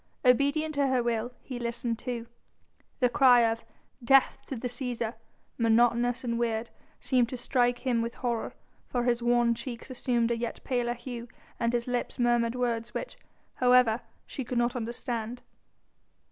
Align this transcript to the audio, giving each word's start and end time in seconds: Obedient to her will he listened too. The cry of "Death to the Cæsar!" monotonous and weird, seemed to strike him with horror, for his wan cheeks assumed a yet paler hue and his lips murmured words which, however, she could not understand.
Obedient 0.25 0.73
to 0.73 0.87
her 0.87 1.03
will 1.03 1.31
he 1.43 1.59
listened 1.59 1.99
too. 1.99 2.25
The 3.01 3.07
cry 3.07 3.41
of 3.41 3.63
"Death 4.03 4.39
to 4.47 4.55
the 4.55 4.67
Cæsar!" 4.67 5.13
monotonous 5.59 6.23
and 6.23 6.39
weird, 6.39 6.71
seemed 6.99 7.29
to 7.29 7.37
strike 7.37 7.77
him 7.85 8.01
with 8.01 8.15
horror, 8.15 8.55
for 8.87 9.03
his 9.03 9.21
wan 9.21 9.53
cheeks 9.53 9.91
assumed 9.91 10.31
a 10.31 10.35
yet 10.37 10.59
paler 10.63 10.95
hue 10.95 11.27
and 11.59 11.71
his 11.71 11.85
lips 11.85 12.17
murmured 12.17 12.55
words 12.55 12.95
which, 12.95 13.15
however, 13.53 14.01
she 14.25 14.43
could 14.43 14.57
not 14.57 14.75
understand. 14.75 15.43